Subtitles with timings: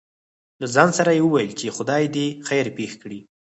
[0.61, 3.19] له ځان سره يې وويل :چې خداى دې خېر پېښ کړي.